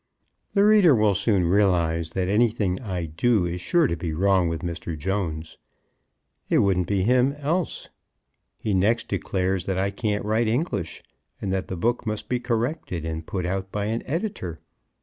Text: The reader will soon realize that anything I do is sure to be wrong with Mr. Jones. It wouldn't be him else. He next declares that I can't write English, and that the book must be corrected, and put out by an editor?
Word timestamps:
The 0.55 0.63
reader 0.63 0.95
will 0.95 1.13
soon 1.13 1.45
realize 1.47 2.09
that 2.17 2.27
anything 2.27 2.81
I 2.81 3.05
do 3.05 3.45
is 3.45 3.61
sure 3.61 3.85
to 3.85 3.95
be 3.95 4.13
wrong 4.15 4.49
with 4.49 4.63
Mr. 4.63 4.97
Jones. 4.97 5.59
It 6.49 6.57
wouldn't 6.57 6.87
be 6.87 7.03
him 7.03 7.33
else. 7.33 7.87
He 8.57 8.73
next 8.73 9.07
declares 9.07 9.67
that 9.67 9.77
I 9.77 9.91
can't 9.91 10.25
write 10.25 10.47
English, 10.47 11.03
and 11.39 11.53
that 11.53 11.67
the 11.67 11.77
book 11.77 12.07
must 12.07 12.29
be 12.29 12.39
corrected, 12.39 13.05
and 13.05 13.27
put 13.27 13.45
out 13.45 13.71
by 13.71 13.85
an 13.85 14.01
editor? 14.07 14.59